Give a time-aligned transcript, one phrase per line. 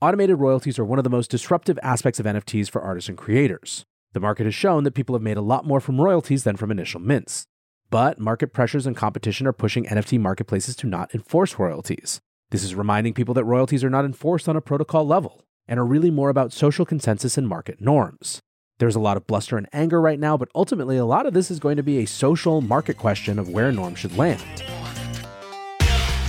[0.00, 3.84] Automated royalties are one of the most disruptive aspects of NFTs for artists and creators.
[4.12, 6.70] The market has shown that people have made a lot more from royalties than from
[6.70, 7.46] initial mints.
[7.90, 12.20] But market pressures and competition are pushing NFT marketplaces to not enforce royalties.
[12.50, 15.84] This is reminding people that royalties are not enforced on a protocol level and are
[15.84, 18.38] really more about social consensus and market norms.
[18.78, 21.50] There's a lot of bluster and anger right now, but ultimately, a lot of this
[21.50, 24.62] is going to be a social market question of where norms should land.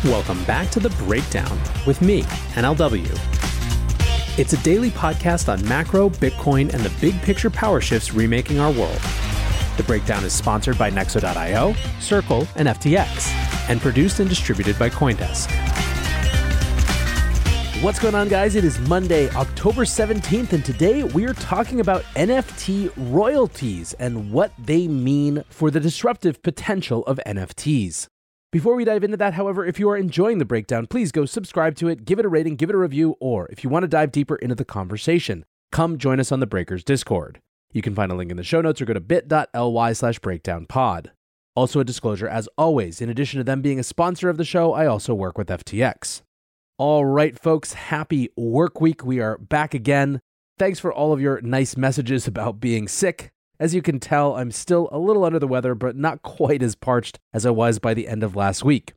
[0.05, 2.23] Welcome back to The Breakdown with me,
[2.55, 3.38] NLW.
[4.39, 8.71] It's a daily podcast on macro, Bitcoin, and the big picture power shifts remaking our
[8.71, 9.01] world.
[9.75, 13.27] The Breakdown is sponsored by Nexo.io, Circle, and FTX,
[13.69, 15.51] and produced and distributed by Coindesk.
[17.83, 18.55] What's going on, guys?
[18.55, 24.53] It is Monday, October 17th, and today we are talking about NFT royalties and what
[24.57, 28.07] they mean for the disruptive potential of NFTs.
[28.51, 31.75] Before we dive into that, however, if you are enjoying the breakdown, please go subscribe
[31.75, 33.87] to it, give it a rating, give it a review, or if you want to
[33.87, 37.41] dive deeper into the conversation, come join us on the Breakers Discord.
[37.71, 41.11] You can find a link in the show notes or go to bit.ly slash breakdownpod.
[41.55, 44.73] Also, a disclosure as always, in addition to them being a sponsor of the show,
[44.73, 46.23] I also work with FTX.
[46.79, 49.05] All right, folks, happy work week.
[49.05, 50.21] We are back again.
[50.57, 53.29] Thanks for all of your nice messages about being sick.
[53.59, 56.75] As you can tell, I'm still a little under the weather, but not quite as
[56.75, 58.93] parched as I was by the end of last week.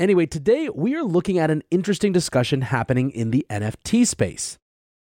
[0.00, 4.58] Anyway, today we are looking at an interesting discussion happening in the NFT space.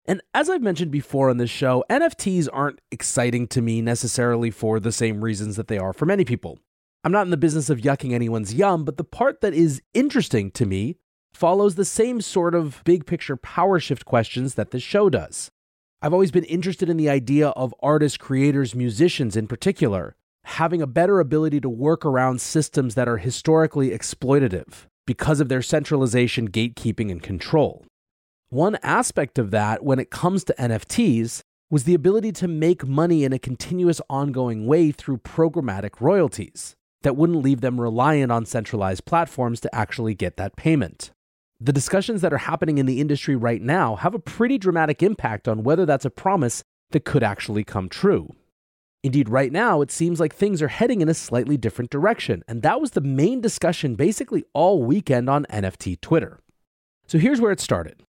[0.05, 4.81] And as I've mentioned before on this show, NFTs aren't exciting to me necessarily for
[4.81, 6.59] the same reasons that they are for many people.
[7.05, 10.51] I'm not in the business of yucking anyone's yum, but the part that is interesting
[10.53, 10.97] to me
[11.33, 15.51] follows the same sort of big picture power shift questions that this show does.
[16.05, 20.87] I've always been interested in the idea of artists, creators, musicians in particular, having a
[20.89, 27.09] better ability to work around systems that are historically exploitative because of their centralization, gatekeeping,
[27.13, 27.87] and control.
[28.49, 33.23] One aspect of that when it comes to NFTs was the ability to make money
[33.23, 39.05] in a continuous, ongoing way through programmatic royalties that wouldn't leave them reliant on centralized
[39.05, 41.13] platforms to actually get that payment
[41.65, 45.47] the discussions that are happening in the industry right now have a pretty dramatic impact
[45.47, 48.35] on whether that's a promise that could actually come true.
[49.05, 52.63] Indeed, right now, it seems like things are heading in a slightly different direction, and
[52.63, 56.41] that was the main discussion basically all weekend on NFT Twitter.
[57.07, 58.03] So here's where it started.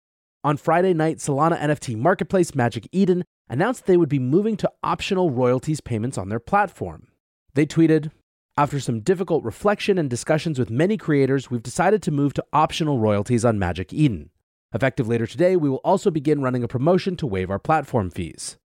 [0.45, 5.31] On Friday night, Solana NFT marketplace Magic Eden announced they would be moving to optional
[5.31, 7.09] royalties payments on their platform.
[7.55, 8.13] They tweeted,
[8.61, 12.99] after some difficult reflection and discussions with many creators, we've decided to move to optional
[12.99, 14.29] royalties on Magic Eden.
[14.75, 18.59] Effective later today, we will also begin running a promotion to waive our platform fees.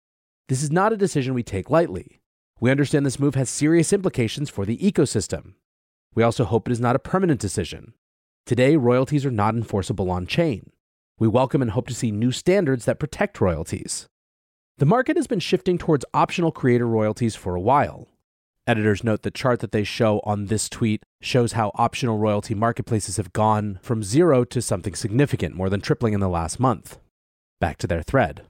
[0.50, 2.20] This is not a decision we take lightly.
[2.60, 5.54] We understand this move has serious implications for the ecosystem.
[6.14, 7.94] We also hope it is not a permanent decision.
[8.46, 10.72] Today, royalties are not enforceable on chain.
[11.20, 14.08] We welcome and hope to see new standards that protect royalties.
[14.78, 18.10] The market has been shifting towards optional creator royalties for a while,
[18.68, 23.18] Editors note the chart that they show on this tweet shows how optional royalty marketplaces
[23.18, 26.98] have gone from zero to something significant, more than tripling in the last month.
[27.62, 28.42] Back to their thread.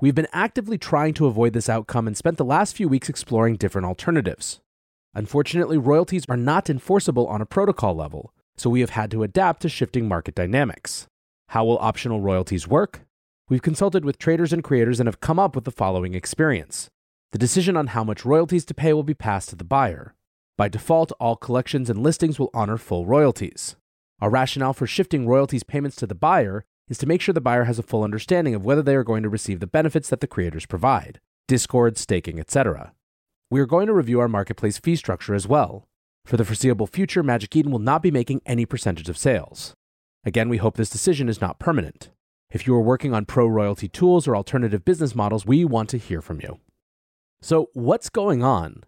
[0.00, 3.56] We've been actively trying to avoid this outcome and spent the last few weeks exploring
[3.56, 4.60] different alternatives.
[5.14, 9.60] Unfortunately, royalties are not enforceable on a protocol level, so we have had to adapt
[9.62, 11.08] to shifting market dynamics.
[11.48, 13.02] How will optional royalties work?
[13.50, 16.88] We've consulted with traders and creators and have come up with the following experience.
[17.32, 20.14] The decision on how much royalties to pay will be passed to the buyer.
[20.58, 23.74] By default, all collections and listings will honor full royalties.
[24.20, 27.64] Our rationale for shifting royalties payments to the buyer is to make sure the buyer
[27.64, 30.26] has a full understanding of whether they are going to receive the benefits that the
[30.26, 32.92] creators provide Discord, staking, etc.
[33.50, 35.86] We are going to review our marketplace fee structure as well.
[36.26, 39.74] For the foreseeable future, Magic Eden will not be making any percentage of sales.
[40.24, 42.10] Again, we hope this decision is not permanent.
[42.50, 45.98] If you are working on pro royalty tools or alternative business models, we want to
[45.98, 46.60] hear from you.
[47.44, 48.84] So, what's going on?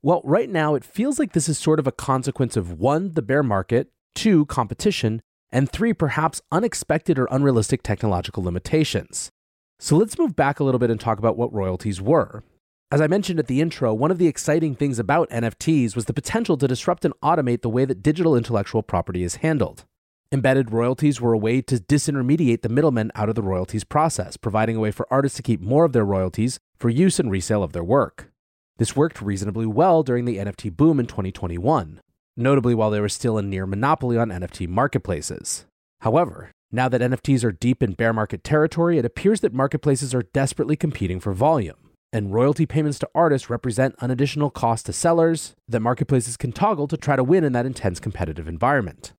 [0.00, 3.20] Well, right now it feels like this is sort of a consequence of one, the
[3.20, 9.32] bear market, two, competition, and three, perhaps unexpected or unrealistic technological limitations.
[9.80, 12.44] So let's move back a little bit and talk about what royalties were.
[12.92, 16.14] As I mentioned at the intro, one of the exciting things about NFTs was the
[16.14, 19.84] potential to disrupt and automate the way that digital intellectual property is handled.
[20.30, 24.76] Embedded royalties were a way to disintermediate the middlemen out of the royalties process, providing
[24.76, 27.72] a way for artists to keep more of their royalties for use and resale of
[27.72, 28.30] their work.
[28.78, 32.00] This worked reasonably well during the NFT boom in 2021,
[32.36, 35.64] notably while there was still a near monopoly on NFT marketplaces.
[36.00, 40.26] However, now that NFTs are deep in bear market territory, it appears that marketplaces are
[40.34, 41.76] desperately competing for volume.
[42.12, 46.88] And royalty payments to artists represent an additional cost to sellers that marketplaces can toggle
[46.88, 49.12] to try to win in that intense competitive environment.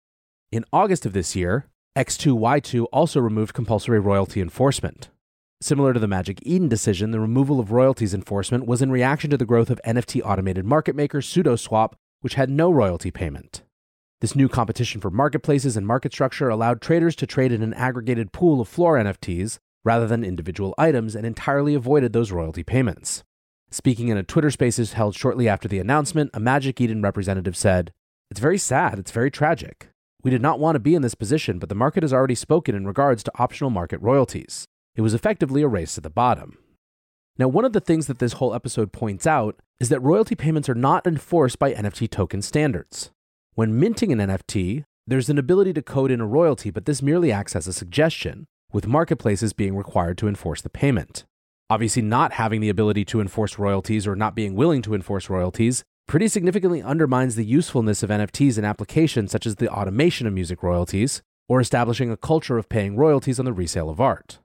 [0.51, 1.65] In August of this year,
[1.97, 5.09] X2Y2 also removed compulsory royalty enforcement.
[5.59, 9.37] Similar to the Magic Eden decision, the removal of royalties enforcement was in reaction to
[9.37, 13.63] the growth of NFT automated market maker sudoswap, which had no royalty payment.
[14.21, 18.31] This new competition for marketplaces and market structure allowed traders to trade in an aggregated
[18.31, 23.23] pool of floor NFTs rather than individual items and entirely avoided those royalty payments.
[23.71, 27.91] Speaking in a Twitter Spaces held shortly after the announcement, a Magic Eden representative said,
[28.29, 29.89] It's very sad, it's very tragic.
[30.23, 32.75] We did not want to be in this position, but the market has already spoken
[32.75, 34.67] in regards to optional market royalties.
[34.97, 36.57] It was effectively a race to the bottom.
[37.37, 40.67] Now, one of the things that this whole episode points out is that royalty payments
[40.69, 43.11] are not enforced by NFT token standards.
[43.53, 47.31] When minting an NFT, there's an ability to code in a royalty, but this merely
[47.31, 51.25] acts as a suggestion, with marketplaces being required to enforce the payment.
[51.69, 55.83] Obviously, not having the ability to enforce royalties or not being willing to enforce royalties
[56.07, 60.63] pretty significantly undermines the usefulness of NFTs in applications such as the automation of music
[60.63, 64.39] royalties or establishing a culture of paying royalties on the resale of art.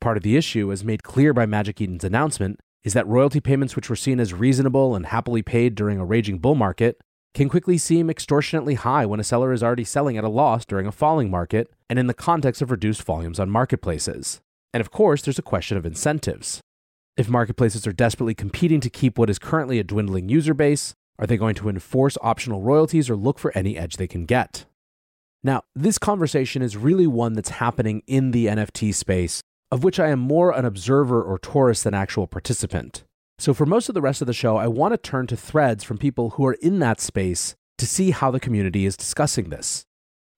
[0.00, 3.76] Part of the issue, as made clear by Magic Eden's announcement, is that royalty payments
[3.76, 6.98] which were seen as reasonable and happily paid during a raging bull market
[7.34, 10.86] can quickly seem extortionately high when a seller is already selling at a loss during
[10.86, 14.40] a falling market and in the context of reduced volumes on marketplaces.
[14.72, 16.60] And of course, there's a question of incentives.
[17.16, 21.26] If marketplaces are desperately competing to keep what is currently a dwindling user base, are
[21.26, 24.64] they going to enforce optional royalties or look for any edge they can get?
[25.42, 30.08] Now, this conversation is really one that's happening in the NFT space, of which I
[30.08, 33.04] am more an observer or tourist than actual participant.
[33.38, 35.82] So, for most of the rest of the show, I want to turn to threads
[35.82, 39.84] from people who are in that space to see how the community is discussing this.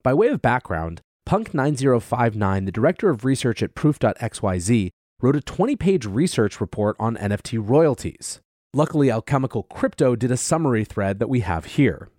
[0.03, 4.89] By way of background, Punk9059, the director of research at Proof.xyz,
[5.21, 8.41] wrote a 20 page research report on NFT royalties.
[8.73, 12.09] Luckily, Alchemical Crypto did a summary thread that we have here.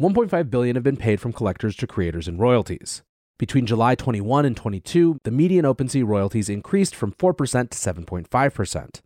[0.00, 3.02] 1.5 billion have been paid from collectors to creators in royalties.
[3.38, 9.00] Between July 21 and 22, the median OpenSea royalties increased from 4% to 7.5%.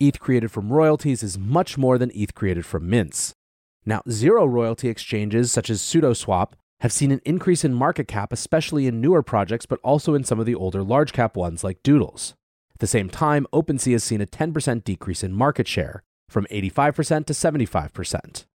[0.00, 3.34] ETH created from royalties is much more than ETH created from mints.
[3.84, 8.86] Now, zero royalty exchanges such as sudoswap have seen an increase in market cap, especially
[8.86, 12.32] in newer projects, but also in some of the older large cap ones like Doodles.
[12.74, 17.26] At the same time, OpenSea has seen a 10% decrease in market share, from 85%
[17.26, 18.46] to 75%.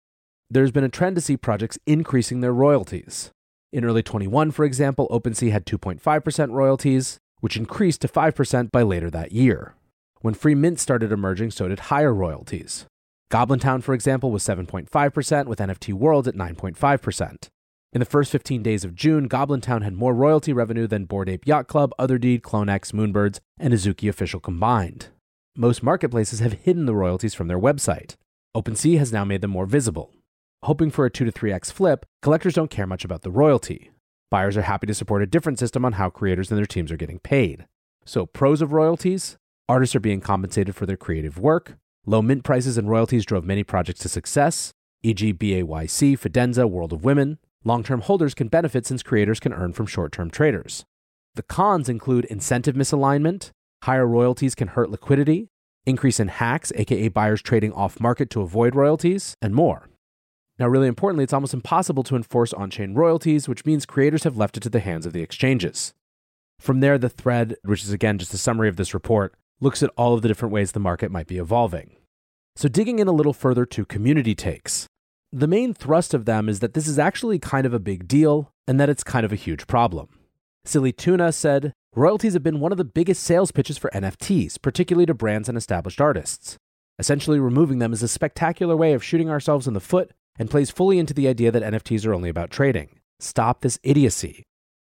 [0.50, 3.31] There's been a trend to see projects increasing their royalties.
[3.71, 9.10] In early 21, for example, OpenSea had 2.5% royalties, which increased to 5% by later
[9.10, 9.75] that year.
[10.21, 12.85] When free mint started emerging, so did higher royalties.
[13.30, 17.47] Goblin Town, for example, was 7.5%, with NFT World at 9.5%.
[17.94, 21.30] In the first 15 days of June, Goblin Town had more royalty revenue than Bored
[21.30, 25.07] Ape Yacht Club, Otherdeed, CloneX, Moonbirds, and Azuki Official combined
[25.59, 28.16] most marketplaces have hidden the royalties from their website.
[28.56, 30.14] OpenSea has now made them more visible.
[30.63, 33.92] Hoping for a 2 to 3x flip, collectors don't care much about the royalty.
[34.30, 36.97] Buyers are happy to support a different system on how creators and their teams are
[36.97, 37.66] getting paid.
[38.06, 39.37] So, pros of royalties
[39.68, 43.63] artists are being compensated for their creative work, low mint prices and royalties drove many
[43.63, 44.71] projects to success,
[45.04, 47.37] e.g., BAYC, Fidenza, World of Women.
[47.63, 50.85] Long term holders can benefit since creators can earn from short term traders.
[51.35, 53.51] The cons include incentive misalignment,
[53.83, 55.47] Higher royalties can hurt liquidity,
[55.85, 59.87] increase in hacks, aka buyers trading off market to avoid royalties, and more.
[60.59, 64.35] Now, really importantly, it's almost impossible to enforce on chain royalties, which means creators have
[64.35, 65.94] left it to the hands of the exchanges.
[66.59, 69.92] From there, the thread, which is again just a summary of this report, looks at
[69.95, 71.95] all of the different ways the market might be evolving.
[72.57, 74.85] So, digging in a little further to community takes,
[75.31, 78.51] the main thrust of them is that this is actually kind of a big deal
[78.68, 80.09] and that it's kind of a huge problem.
[80.66, 85.06] Silly Tuna said, Royalties have been one of the biggest sales pitches for NFTs, particularly
[85.06, 86.57] to brands and established artists.
[86.99, 90.72] Essentially, removing them is a spectacular way of shooting ourselves in the foot and plays
[90.72, 93.00] fully into the idea that NFTs are only about trading.
[93.19, 94.46] Stop this idiocy.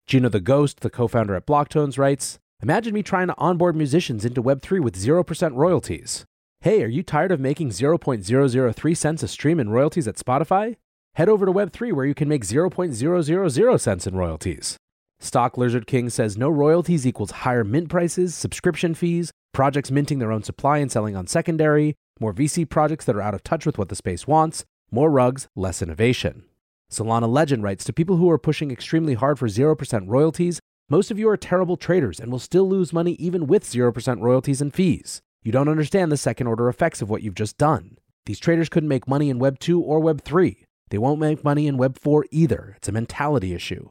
[0.06, 4.24] Gino the Ghost, the co founder at Blocktones, writes Imagine me trying to onboard musicians
[4.24, 6.24] into Web3 with 0% royalties.
[6.60, 10.76] Hey, are you tired of making 0.003 cents a stream in royalties at Spotify?
[11.14, 14.76] Head over to Web3 where you can make 0.000 cents in royalties.
[15.18, 20.32] Stock Lizard King says no royalties equals higher mint prices, subscription fees, projects minting their
[20.32, 23.78] own supply and selling on secondary, more VC projects that are out of touch with
[23.78, 26.44] what the space wants, more rugs, less innovation.
[26.90, 31.18] Solana Legend writes to people who are pushing extremely hard for 0% royalties, most of
[31.18, 35.20] you are terrible traders and will still lose money even with 0% royalties and fees.
[35.42, 37.98] You don't understand the second order effects of what you've just done.
[38.26, 40.64] These traders couldn't make money in Web 2 or Web 3.
[40.90, 42.74] They won't make money in Web 4 either.
[42.76, 43.90] It's a mentality issue.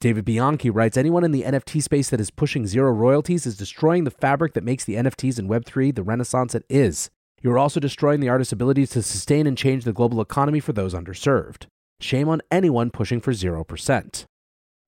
[0.00, 4.04] David Bianchi writes Anyone in the NFT space that is pushing zero royalties is destroying
[4.04, 7.10] the fabric that makes the NFTs in Web3 the renaissance it is.
[7.44, 10.72] You are also destroying the artist's ability to sustain and change the global economy for
[10.72, 11.66] those underserved.
[12.00, 14.24] Shame on anyone pushing for 0%.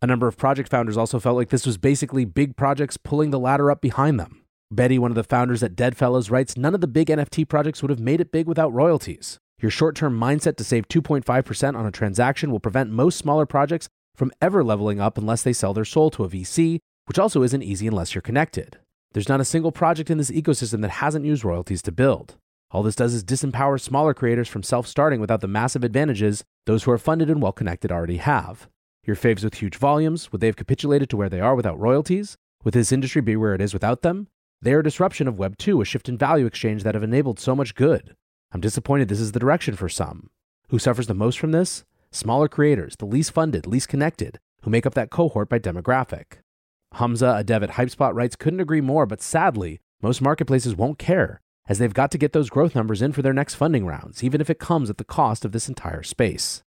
[0.00, 3.38] A number of project founders also felt like this was basically big projects pulling the
[3.38, 4.40] ladder up behind them.
[4.70, 7.90] Betty, one of the founders at DeadFellaz, writes None of the big NFT projects would
[7.90, 9.36] have made it big without royalties.
[9.60, 13.90] Your short term mindset to save 2.5% on a transaction will prevent most smaller projects
[14.14, 17.62] from ever leveling up unless they sell their soul to a VC, which also isn't
[17.62, 18.78] easy unless you're connected.
[19.12, 22.36] There's not a single project in this ecosystem that hasn't used royalties to build.
[22.70, 26.82] All this does is disempower smaller creators from self starting without the massive advantages those
[26.82, 28.68] who are funded and well connected already have.
[29.04, 32.36] Your faves with huge volumes, would they have capitulated to where they are without royalties?
[32.64, 34.26] Would this industry be where it is without them?
[34.60, 37.38] They are a disruption of Web 2, a shift in value exchange that have enabled
[37.38, 38.16] so much good.
[38.50, 40.30] I'm disappointed this is the direction for some.
[40.70, 41.84] Who suffers the most from this?
[42.10, 46.38] Smaller creators, the least funded, least connected, who make up that cohort by demographic.
[46.94, 51.40] Hamza, a dev at HypeSpot, writes, couldn't agree more, but sadly, most marketplaces won't care,
[51.68, 54.40] as they've got to get those growth numbers in for their next funding rounds, even
[54.40, 56.62] if it comes at the cost of this entire space.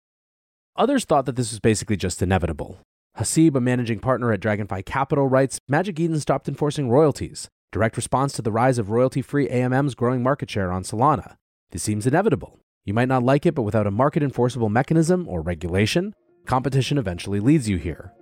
[0.77, 2.81] Others thought that this was basically just inevitable.
[3.19, 8.35] Haseeb, a managing partner at Dragonfly Capital, writes Magic Eden stopped enforcing royalties, direct response
[8.35, 11.37] to the rise of royalty free AMM's growing market share on Solana.
[11.71, 12.59] This seems inevitable.
[12.85, 16.15] You might not like it, but without a market enforceable mechanism or regulation,
[16.47, 18.13] competition eventually leads you here.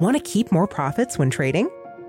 [0.00, 1.68] Want to keep more profits when trading?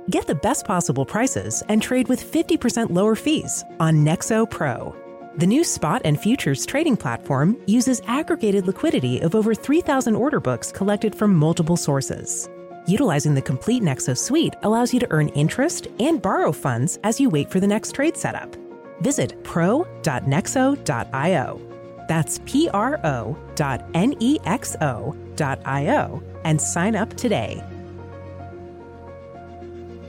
[0.10, 4.96] Get the best possible prices and trade with 50% lower fees on Nexo Pro.
[5.38, 10.72] The new spot and futures trading platform uses aggregated liquidity of over 3,000 order books
[10.72, 12.50] collected from multiple sources.
[12.88, 17.29] Utilizing the complete Nexo suite allows you to earn interest and borrow funds as you
[17.29, 18.55] wait for the next trade setup.
[19.01, 20.01] Visit pro.nexo.io.
[22.08, 27.13] That's P R O dot N E X O dot I O and sign up
[27.13, 27.63] today.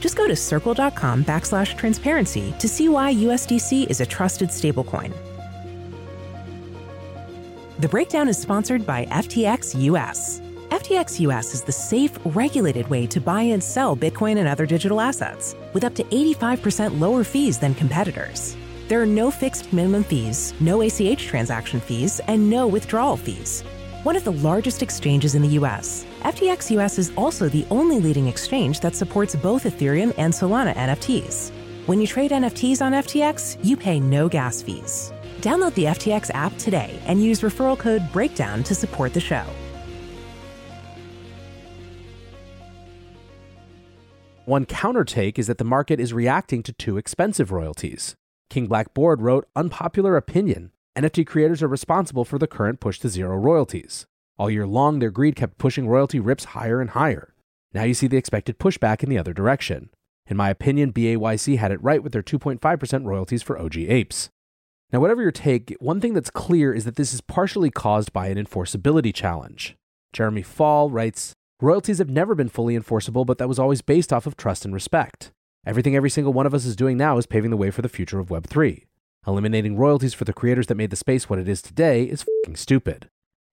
[0.00, 5.12] Just go to circle.com backslash transparency to see why USDC is a trusted stablecoin.
[7.80, 10.40] The breakdown is sponsored by FTX US.
[10.70, 15.00] FTX US is the safe, regulated way to buy and sell Bitcoin and other digital
[15.00, 18.56] assets with up to 85% lower fees than competitors.
[18.88, 23.62] There are no fixed minimum fees, no ACH transaction fees, and no withdrawal fees.
[24.04, 28.28] One of the largest exchanges in the US, FTX US is also the only leading
[28.28, 31.50] exchange that supports both Ethereum and Solana NFTs.
[31.86, 35.12] When you trade NFTs on FTX, you pay no gas fees.
[35.40, 39.44] Download the FTX app today and use referral code BREAKDOWN to support the show.
[44.44, 48.14] One counter take is that the market is reacting to too expensive royalties.
[48.48, 53.08] King Black Board wrote, Unpopular opinion NFT creators are responsible for the current push to
[53.08, 54.04] zero royalties.
[54.36, 57.34] All year long, their greed kept pushing royalty rips higher and higher.
[57.72, 59.90] Now you see the expected pushback in the other direction.
[60.26, 64.30] In my opinion, BAYC had it right with their 2.5% royalties for OG Apes.
[64.92, 68.26] Now, whatever your take, one thing that's clear is that this is partially caused by
[68.26, 69.76] an enforceability challenge.
[70.12, 74.26] Jeremy Fall writes Royalties have never been fully enforceable, but that was always based off
[74.26, 75.30] of trust and respect.
[75.64, 77.88] Everything every single one of us is doing now is paving the way for the
[77.88, 78.86] future of Web3.
[79.26, 82.56] Eliminating royalties for the creators that made the space what it is today is fucking
[82.56, 83.10] stupid.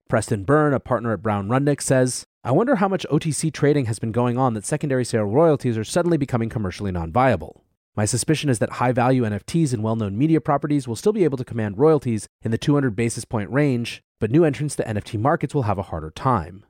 [0.08, 3.98] Preston Byrne, a partner at Brown Rudnick, says, I wonder how much OTC trading has
[3.98, 7.64] been going on that secondary sale royalties are suddenly becoming commercially non viable.
[7.96, 11.24] My suspicion is that high value NFTs and well known media properties will still be
[11.24, 15.18] able to command royalties in the 200 basis point range, but new entrants to NFT
[15.18, 16.64] markets will have a harder time.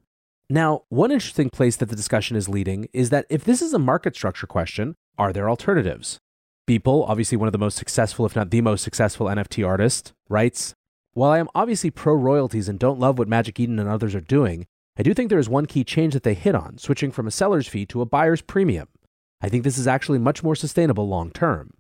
[0.49, 3.79] Now, one interesting place that the discussion is leading is that if this is a
[3.79, 6.19] market structure question, are there alternatives?
[6.67, 10.75] Beeple, obviously one of the most successful, if not the most successful NFT artist, writes
[11.13, 14.21] While I am obviously pro royalties and don't love what Magic Eden and others are
[14.21, 14.67] doing,
[14.99, 17.31] I do think there is one key change that they hit on, switching from a
[17.31, 18.89] seller's fee to a buyer's premium.
[19.41, 21.71] I think this is actually much more sustainable long term.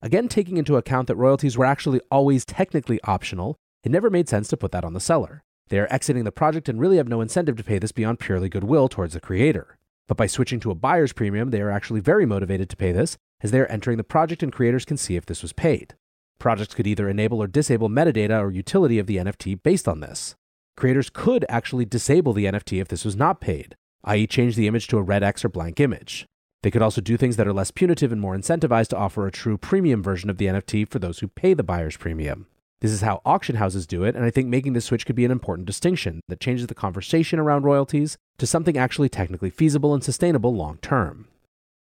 [0.00, 4.46] Again, taking into account that royalties were actually always technically optional, it never made sense
[4.48, 5.42] to put that on the seller.
[5.70, 8.48] They are exiting the project and really have no incentive to pay this beyond purely
[8.48, 9.76] goodwill towards the creator.
[10.06, 13.16] But by switching to a buyer's premium, they are actually very motivated to pay this,
[13.46, 15.94] as they are entering the project and creators can see if this was paid.
[16.40, 20.34] Projects could either enable or disable metadata or utility of the NFT based on this.
[20.76, 24.88] Creators could actually disable the NFT if this was not paid, i.e., change the image
[24.88, 26.26] to a red X or blank image.
[26.64, 29.32] They could also do things that are less punitive and more incentivized to offer a
[29.32, 32.48] true premium version of the NFT for those who pay the buyer's premium.
[32.80, 35.24] This is how auction houses do it, and I think making this switch could be
[35.24, 40.02] an important distinction that changes the conversation around royalties to something actually technically feasible and
[40.02, 41.28] sustainable long term.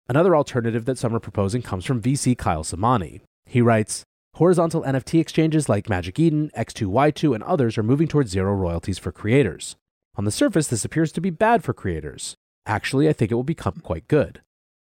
[0.09, 3.21] Another alternative that some are proposing comes from VC Kyle Samani.
[3.45, 4.03] He writes
[4.35, 9.11] Horizontal NFT exchanges like Magic Eden, X2Y2, and others are moving towards zero royalties for
[9.11, 9.75] creators.
[10.15, 12.35] On the surface, this appears to be bad for creators.
[12.65, 14.41] Actually, I think it will become quite good.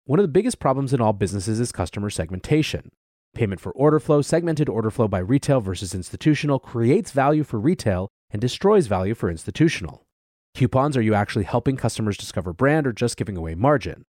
[0.06, 2.90] One of the biggest problems in all businesses is customer segmentation.
[3.36, 8.08] Payment for order flow, segmented order flow by retail versus institutional, creates value for retail
[8.32, 10.04] and destroys value for institutional.
[10.56, 14.04] Coupons are you actually helping customers discover brand or just giving away margin?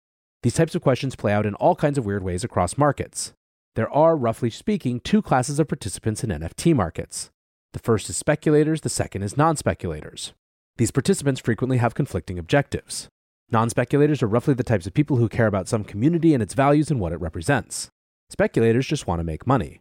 [0.44, 3.34] These types of questions play out in all kinds of weird ways across markets.
[3.76, 7.32] There are, roughly speaking, two classes of participants in NFT markets.
[7.74, 10.34] The first is speculators, the second is non speculators.
[10.78, 13.08] These participants frequently have conflicting objectives.
[13.52, 16.54] Non speculators are roughly the types of people who care about some community and its
[16.54, 17.90] values and what it represents.
[18.30, 19.80] Speculators just want to make money.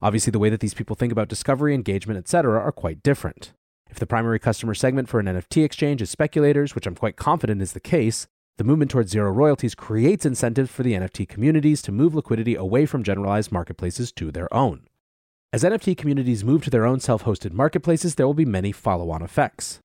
[0.00, 3.52] Obviously, the way that these people think about discovery, engagement, etc., are quite different.
[3.90, 7.60] If the primary customer segment for an NFT exchange is speculators, which I'm quite confident
[7.60, 11.92] is the case, the movement towards zero royalties creates incentives for the NFT communities to
[11.92, 14.82] move liquidity away from generalized marketplaces to their own.
[15.52, 19.10] As NFT communities move to their own self hosted marketplaces, there will be many follow
[19.10, 19.78] on effects.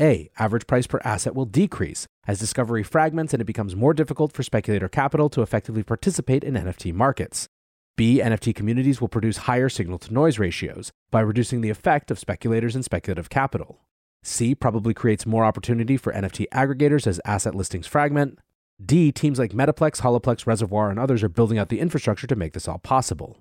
[0.00, 0.30] A.
[0.38, 4.44] Average price per asset will decrease as discovery fragments and it becomes more difficult for
[4.44, 7.48] speculator capital to effectively participate in NFT markets.
[7.96, 8.20] B.
[8.22, 12.76] NFT communities will produce higher signal to noise ratios by reducing the effect of speculators
[12.76, 13.80] and speculative capital.
[14.22, 14.54] C.
[14.54, 18.38] Probably creates more opportunity for NFT aggregators as asset listings fragment.
[18.84, 19.12] D.
[19.12, 22.68] Teams like Metaplex, Holaplex, Reservoir, and others are building out the infrastructure to make this
[22.68, 23.38] all possible.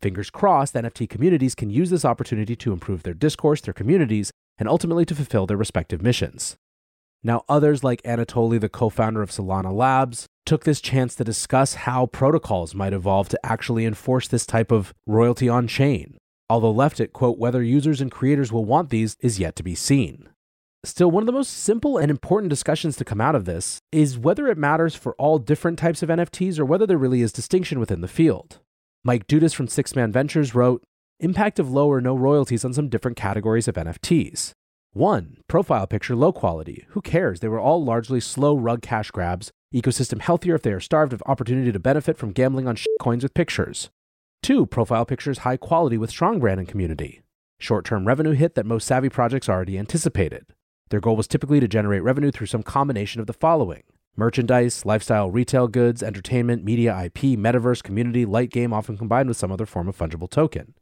[0.00, 4.68] Fingers crossed, NFT communities can use this opportunity to improve their discourse, their communities, and
[4.68, 6.56] ultimately to fulfill their respective missions.
[7.22, 11.74] Now, others like Anatoly, the co founder of Solana Labs, took this chance to discuss
[11.74, 16.18] how protocols might evolve to actually enforce this type of royalty on chain.
[16.50, 19.74] Although left it, quote, whether users and creators will want these is yet to be
[19.74, 20.28] seen.
[20.84, 24.18] Still, one of the most simple and important discussions to come out of this is
[24.18, 27.78] whether it matters for all different types of NFTs or whether there really is distinction
[27.78, 28.58] within the field.
[29.04, 30.82] Mike Dudas from Six Man Ventures wrote
[31.20, 34.50] Impact of low or no royalties on some different categories of NFTs.
[34.92, 35.38] 1.
[35.48, 36.84] Profile picture low quality.
[36.88, 37.38] Who cares?
[37.38, 39.52] They were all largely slow rug cash grabs.
[39.72, 43.34] Ecosystem healthier if they are starved of opportunity to benefit from gambling on coins with
[43.34, 43.88] pictures.
[44.42, 44.66] 2.
[44.66, 47.22] Profile pictures high quality with strong brand and community.
[47.60, 50.46] Short term revenue hit that most savvy projects already anticipated.
[50.90, 53.84] Their goal was typically to generate revenue through some combination of the following
[54.16, 59.52] merchandise, lifestyle retail goods, entertainment, media IP, metaverse, community, light game, often combined with some
[59.52, 60.74] other form of fungible token.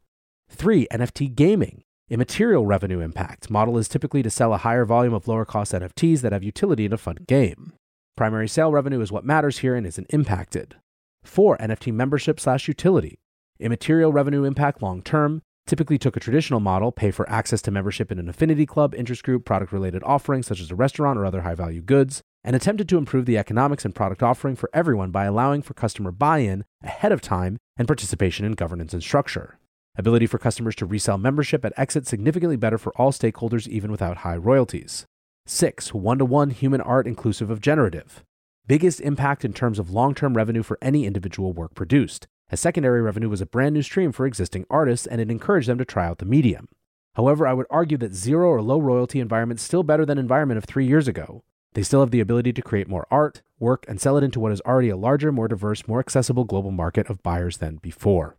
[0.49, 0.87] 3.
[0.91, 1.83] NFT gaming.
[2.09, 3.49] Immaterial revenue impact.
[3.49, 6.83] Model is typically to sell a higher volume of lower cost NFTs that have utility
[6.83, 7.71] in a fun game.
[8.17, 10.75] Primary sale revenue is what matters here and isn't impacted.
[11.23, 11.57] 4.
[11.59, 13.20] NFT membership slash utility.
[13.61, 15.43] Immaterial revenue impact long term.
[15.67, 19.23] Typically took a traditional model, pay for access to membership in an affinity club, interest
[19.23, 22.89] group, product related offerings such as a restaurant or other high value goods, and attempted
[22.89, 26.65] to improve the economics and product offering for everyone by allowing for customer buy in
[26.83, 29.59] ahead of time and participation in governance and structure.
[29.95, 34.17] Ability for customers to resell membership at exit significantly better for all stakeholders even without
[34.17, 35.05] high royalties.
[35.45, 35.93] 6.
[35.93, 38.23] One to one human art inclusive of generative.
[38.67, 43.01] Biggest impact in terms of long term revenue for any individual work produced, as secondary
[43.01, 46.05] revenue was a brand new stream for existing artists and it encouraged them to try
[46.05, 46.67] out the medium.
[47.15, 50.57] However, I would argue that zero or low royalty environment is still better than environment
[50.57, 51.43] of three years ago.
[51.73, 54.51] They still have the ability to create more art, work, and sell it into what
[54.51, 58.37] is already a larger, more diverse, more accessible global market of buyers than before.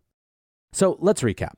[0.71, 1.55] So let's recap.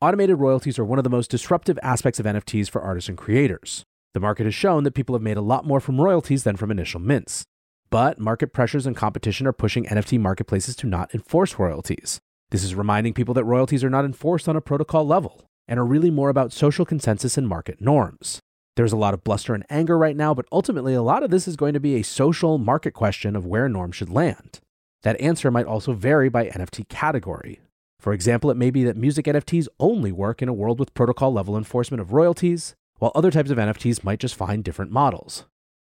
[0.00, 3.84] Automated royalties are one of the most disruptive aspects of NFTs for artists and creators.
[4.14, 6.70] The market has shown that people have made a lot more from royalties than from
[6.70, 7.44] initial mints.
[7.90, 12.20] But market pressures and competition are pushing NFT marketplaces to not enforce royalties.
[12.50, 15.86] This is reminding people that royalties are not enforced on a protocol level and are
[15.86, 18.40] really more about social consensus and market norms.
[18.76, 21.48] There's a lot of bluster and anger right now, but ultimately, a lot of this
[21.48, 24.60] is going to be a social market question of where norms should land.
[25.02, 27.60] That answer might also vary by NFT category.
[27.98, 31.32] For example, it may be that music NFTs only work in a world with protocol
[31.32, 35.46] level enforcement of royalties, while other types of NFTs might just find different models.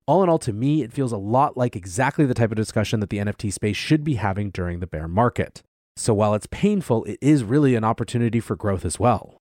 [0.07, 2.99] All in all, to me, it feels a lot like exactly the type of discussion
[2.99, 5.61] that the NFT space should be having during the bear market.
[5.95, 9.35] So while it's painful, it is really an opportunity for growth as well.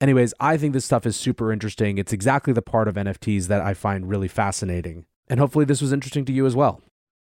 [0.00, 1.98] Anyways, I think this stuff is super interesting.
[1.98, 5.04] It's exactly the part of NFTs that I find really fascinating.
[5.28, 6.80] And hopefully, this was interesting to you as well.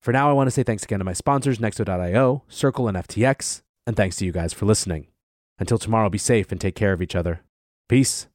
[0.01, 3.61] For now, I want to say thanks again to my sponsors, Nexo.io, Circle, and FTX,
[3.87, 5.07] and thanks to you guys for listening.
[5.59, 7.41] Until tomorrow, be safe and take care of each other.
[7.89, 8.27] Peace.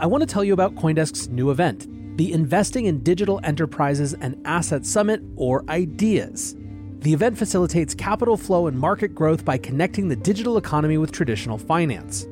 [0.00, 1.86] I want to tell you about Coindesk's new event,
[2.16, 6.56] the Investing in Digital Enterprises and Asset Summit, or IDEAS.
[7.00, 11.58] The event facilitates capital flow and market growth by connecting the digital economy with traditional
[11.58, 12.26] finance.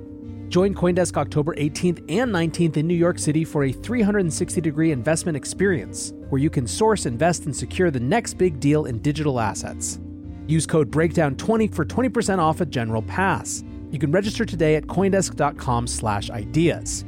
[0.49, 5.37] Join Coindesk October 18th and 19th in New York City for a 360 degree investment
[5.37, 10.01] experience where you can source, invest, and secure the next big deal in digital assets.
[10.47, 13.63] Use code BREAKDOWN20 for 20% off a general pass.
[13.91, 17.05] You can register today at coindesk.com/ideas.